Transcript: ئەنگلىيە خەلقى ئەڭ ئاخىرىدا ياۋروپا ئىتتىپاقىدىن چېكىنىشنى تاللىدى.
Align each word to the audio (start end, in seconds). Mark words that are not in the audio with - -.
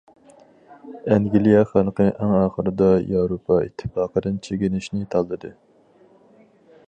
ئەنگلىيە 1.15 1.59
خەلقى 1.73 2.07
ئەڭ 2.13 2.33
ئاخىرىدا 2.37 2.89
ياۋروپا 3.11 3.59
ئىتتىپاقىدىن 3.67 4.41
چېكىنىشنى 4.47 5.05
تاللىدى. 5.15 5.55